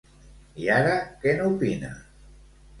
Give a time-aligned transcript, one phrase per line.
[0.63, 1.95] I ara què n'opina?